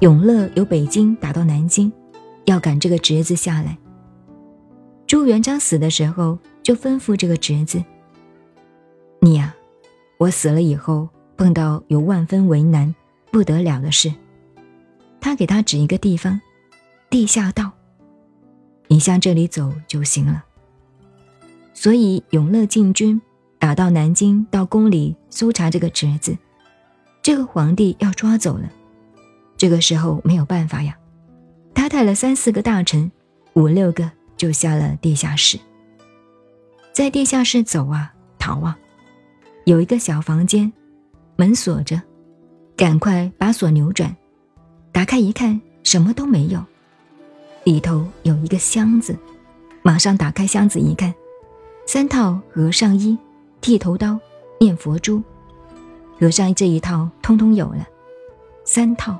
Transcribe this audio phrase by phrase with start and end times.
[0.00, 1.90] 永乐由北京打到南京，
[2.44, 3.78] 要赶这个侄子下来。
[5.06, 7.82] 朱元璋死的时候，就吩咐这个侄子
[9.22, 9.54] ：“你呀，
[10.18, 11.08] 我死了以后，
[11.38, 12.94] 碰到有万分为难、
[13.30, 14.12] 不得了的事。”
[15.18, 16.38] 他给他指一个地方，
[17.08, 17.72] 地下道，
[18.88, 20.44] 你向这里走就行了。
[21.72, 23.22] 所以永乐进军，
[23.58, 26.36] 打到南京，到宫里搜查这个侄子，
[27.22, 28.70] 这个皇帝要抓走了。
[29.56, 30.96] 这个时候没有办法呀，
[31.74, 33.10] 他带了三四个大臣，
[33.54, 35.58] 五六个就下了地下室，
[36.92, 38.78] 在地下室走啊逃啊，
[39.64, 40.70] 有一个小房间，
[41.36, 42.00] 门锁着，
[42.76, 44.14] 赶快把锁扭转。
[44.92, 46.62] 打开一看，什么都没有，
[47.64, 49.16] 里头有一个箱子，
[49.82, 51.14] 马上打开箱子一看，
[51.86, 53.16] 三套和尚衣、
[53.60, 54.18] 剃头刀、
[54.60, 55.22] 念佛珠，
[56.20, 57.86] 和尚这一套通通有了，
[58.64, 59.18] 三套。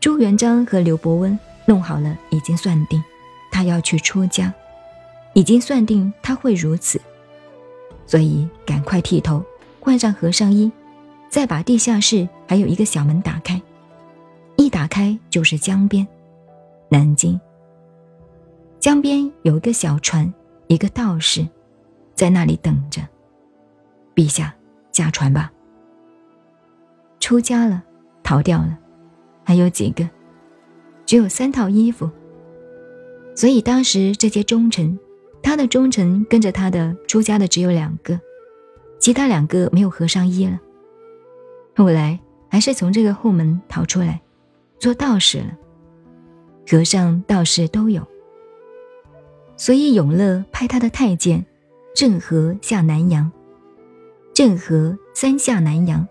[0.00, 3.02] 朱元璋和刘伯温弄好了，已经算定，
[3.52, 4.52] 他要去出家，
[5.34, 6.98] 已经算定他会如此，
[8.06, 9.44] 所以赶快剃头，
[9.78, 10.72] 换上和尚衣，
[11.28, 13.60] 再把地下室还有一个小门打开。
[14.56, 16.06] 一打开就是江边，
[16.88, 17.38] 南京。
[18.78, 20.32] 江边有一个小船，
[20.66, 21.46] 一个道士，
[22.14, 23.02] 在那里等着。
[24.14, 24.54] 陛下，
[24.92, 25.52] 下船吧。
[27.20, 27.82] 出家了，
[28.22, 28.78] 逃掉了，
[29.50, 30.08] 还有几个？
[31.04, 32.08] 只有三套衣服。
[33.34, 34.96] 所以当时这些忠臣，
[35.42, 38.20] 他的忠臣跟着他的出家的只有两个，
[39.00, 40.56] 其他两个没有和尚衣了。
[41.74, 44.20] 后来还是从这个后门逃出来。
[44.78, 45.58] 做道士了，
[46.68, 48.06] 和尚、道士都有。
[49.56, 51.44] 所以永乐派他的太监
[51.92, 53.28] 郑和下南洋。
[54.32, 56.06] 郑和三下南洋，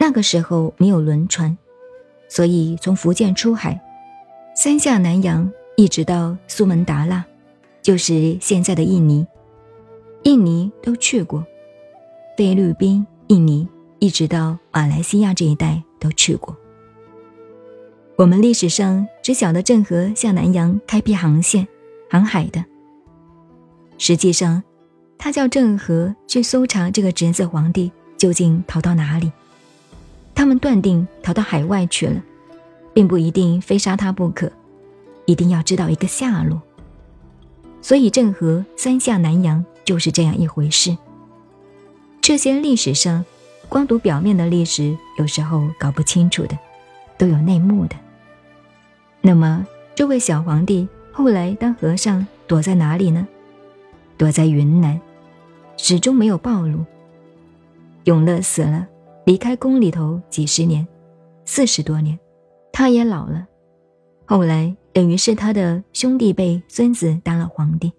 [0.00, 1.56] 那个时候没有轮船，
[2.28, 3.80] 所以从福建出海，
[4.54, 7.24] 三下南洋一直到苏门答腊，
[7.82, 9.26] 就是现在的印尼。
[10.24, 11.46] 印尼都去过，
[12.36, 13.68] 菲律宾、印尼，
[14.00, 16.56] 一直到马来西亚这一带都去过。
[18.16, 21.68] 我们历史上只晓得郑和向南洋开辟航线、
[22.10, 22.64] 航海的。
[23.98, 24.62] 实际上，
[25.16, 29.30] 他叫郑和去搜查这个侄子皇帝究竟逃到哪里。
[30.46, 32.22] 他们断定逃到海外去了，
[32.94, 34.48] 并不一定非杀他不可，
[35.24, 36.62] 一定要知道一个下落。
[37.82, 40.96] 所以郑和三下南洋就是这样一回事。
[42.20, 43.24] 这些历史上，
[43.68, 46.56] 光读表面的历史，有时候搞不清楚的，
[47.18, 47.96] 都有内幕的。
[49.20, 53.26] 那么，这位小皇帝后来当和尚躲在哪里呢？
[54.16, 55.00] 躲在云南，
[55.76, 56.84] 始终没有暴露。
[58.04, 58.86] 永乐死了，
[59.26, 60.86] 离开宫里头几十年，
[61.44, 62.16] 四十多年，
[62.72, 63.44] 他也老了。
[64.24, 67.92] 后来等于是他的兄弟辈孙子当了皇帝，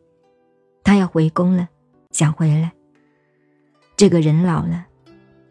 [0.85, 1.67] 他要回宫了，
[2.11, 2.71] 想回来。
[3.97, 4.85] 这个人老了，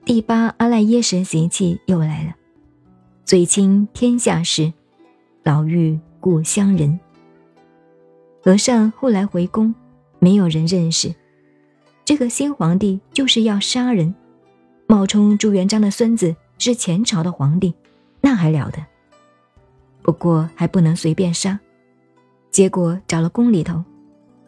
[0.07, 2.35] 第八阿赖耶神习气又来了，
[3.27, 4.73] 最亲天下事。
[5.43, 6.99] 老妪故乡人。
[8.43, 9.75] 和尚后来回宫，
[10.21, 11.15] 没有人认识。
[12.03, 14.15] 这个新皇帝就是要杀人，
[14.87, 17.75] 冒充朱元璋的孙子是前朝的皇帝，
[18.21, 18.85] 那还了得？
[20.03, 21.59] 不过还不能随便杀。
[22.51, 23.85] 结果找了宫里头，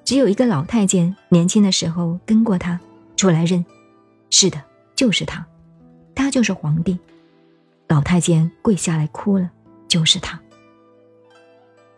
[0.05, 2.79] 只有一个老太监，年轻的时候跟过他，
[3.17, 3.65] 出来认，
[4.31, 4.63] 是的，
[4.95, 5.45] 就是他，
[6.15, 6.99] 他就是皇帝。
[7.89, 9.51] 老太监跪下来哭了，
[9.89, 10.41] 就是他。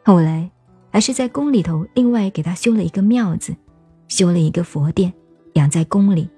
[0.05, 0.51] 后来，
[0.91, 3.55] 还是在宫里头另外给他修了一个庙子，
[4.09, 5.13] 修了一个佛殿，
[5.55, 6.29] 养在宫里。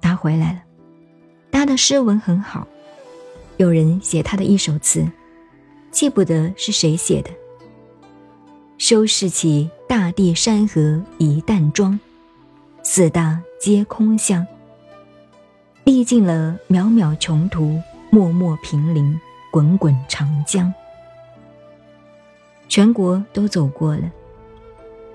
[0.00, 0.62] 他回来了，
[1.52, 2.66] 他的诗文很好，
[3.58, 5.06] 有人写他的一首词，
[5.92, 7.30] 记不得是谁写的。
[8.78, 12.00] 收拾起大地山河一淡妆，
[12.82, 14.44] 四大皆空相。
[15.84, 19.16] 历尽了渺渺穷途，漠漠平林，
[19.52, 20.72] 滚滚长江。
[22.68, 24.10] 全国都走过了，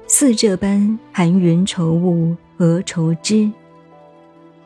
[0.07, 3.51] 似这般寒云愁雾何愁之？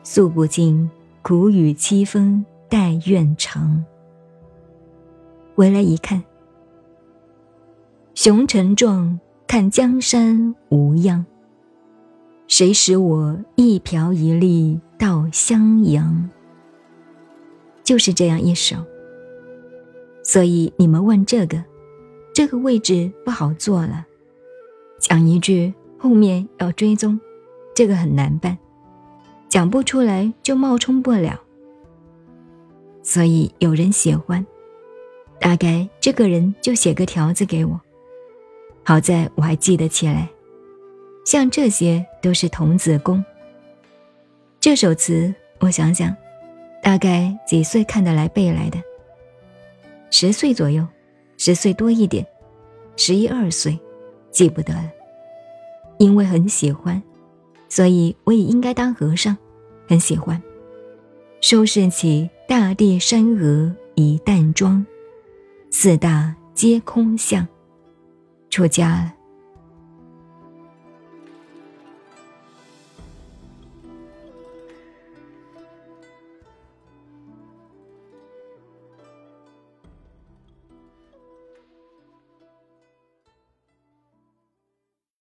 [0.04, 0.88] 诉不尽
[1.22, 3.84] 苦雨凄风待怨长。
[5.54, 6.20] 回来一看，
[8.12, 11.24] 雄臣壮，看江山无恙。
[12.48, 16.28] 谁使我一瓢一粒到襄阳？
[17.84, 18.76] 就是这样一首。
[20.24, 21.62] 所以你们问这个。
[22.34, 24.06] 这个位置不好做了，
[24.98, 27.20] 讲一句后面要追踪，
[27.76, 28.56] 这个很难办，
[29.52, 31.38] 讲不出来就冒充不了。
[33.02, 34.46] 所以有人喜欢，
[35.38, 37.78] 大概这个人就写个条子给我，
[38.82, 40.26] 好在我还记得起来。
[41.26, 43.22] 像这些都是童子功。
[44.58, 46.16] 这首词，我想想，
[46.82, 48.78] 大概几岁看得来背来的？
[50.10, 50.88] 十岁左右，
[51.36, 52.26] 十岁多一点，
[52.96, 53.78] 十一二岁，
[54.30, 54.90] 记不得了。
[55.98, 57.02] 因为很喜欢，
[57.68, 59.36] 所以我也应该当和尚，
[59.92, 60.42] 很喜欢。
[61.42, 64.86] 收拾起大地山河一淡妆，
[65.70, 67.46] 四大皆空相，
[68.48, 69.14] 出家了。